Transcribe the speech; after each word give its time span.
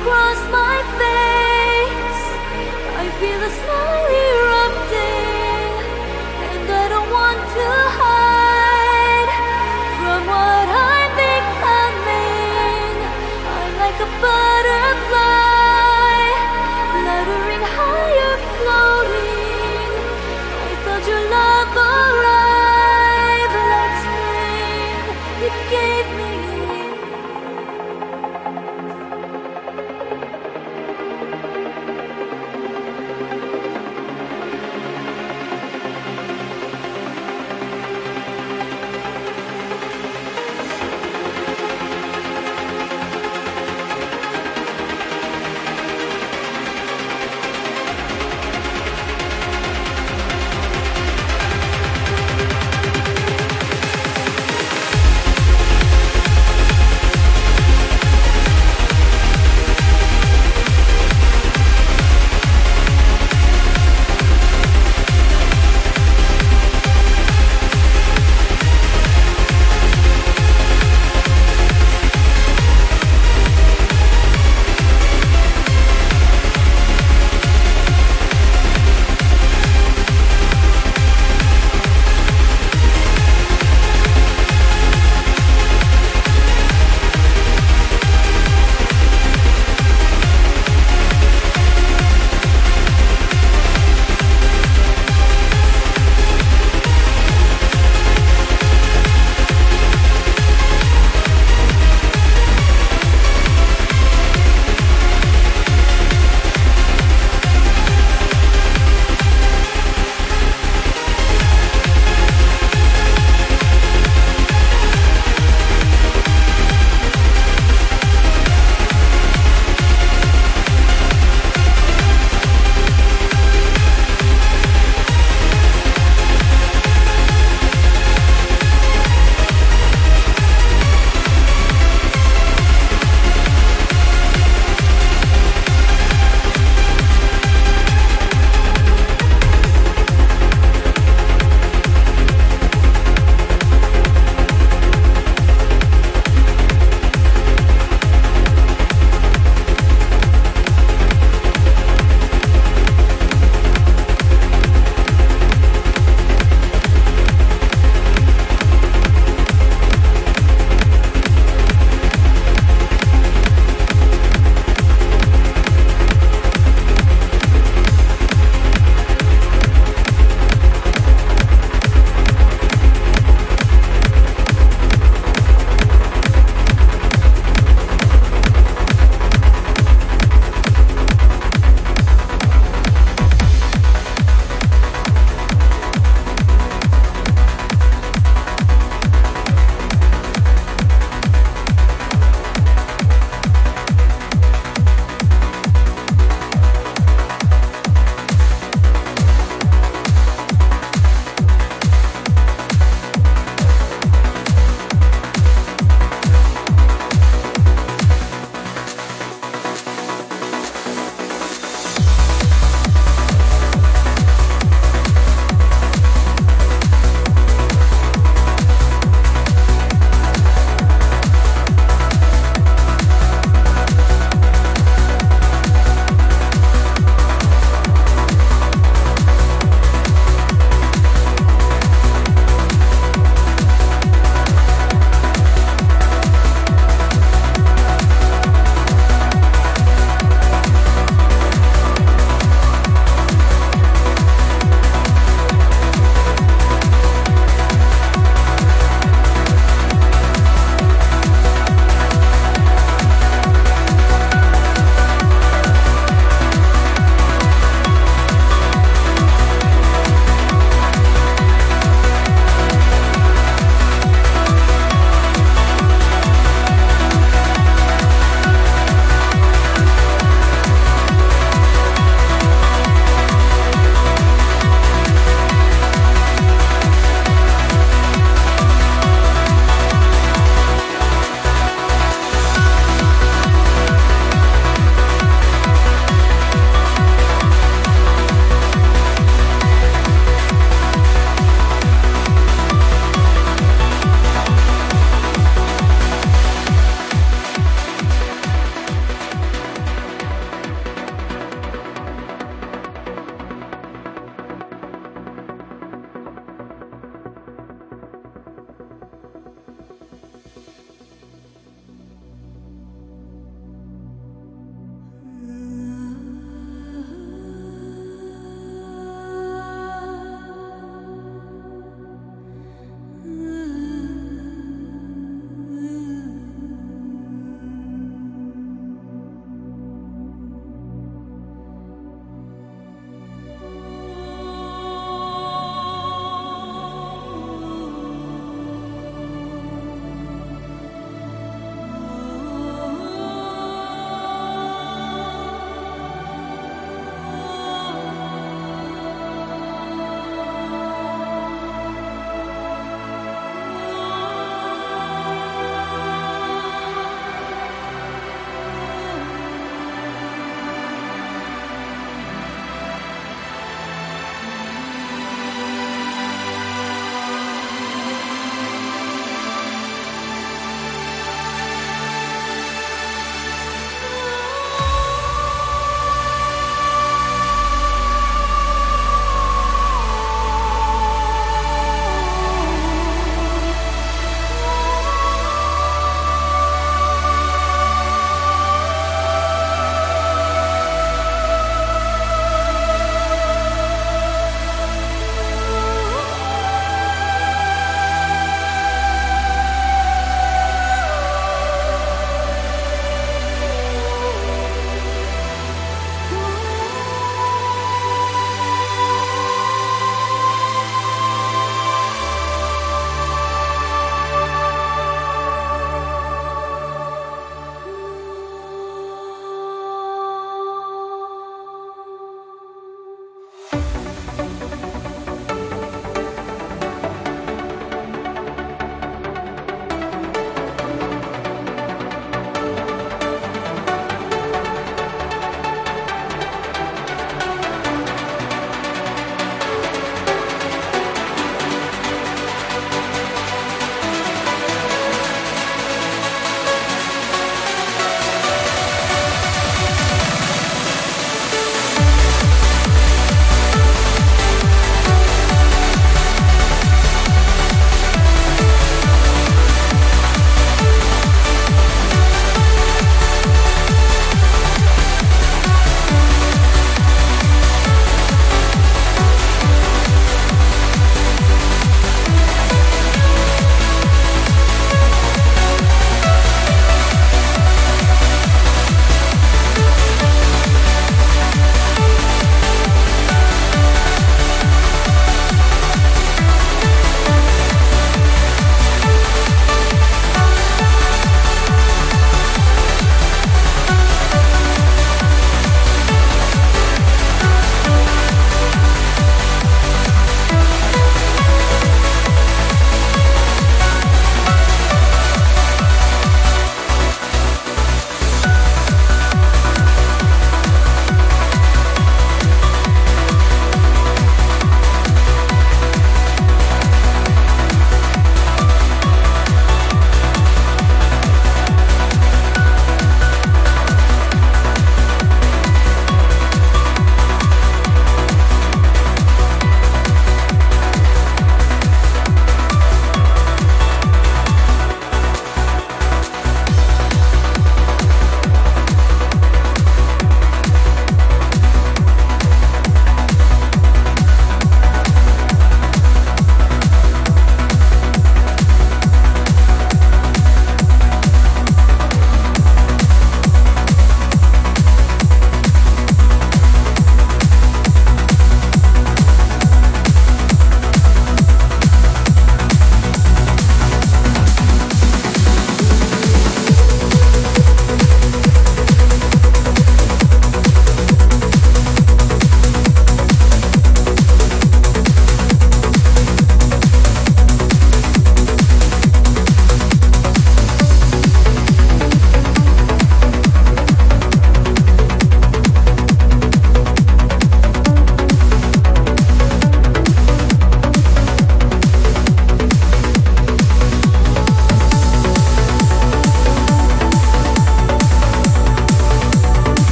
across 0.00 0.40
my 0.50 0.76
face. 1.00 2.22
I 3.02 3.06
feel 3.20 3.42
a 3.42 3.50
smile. 3.50 3.69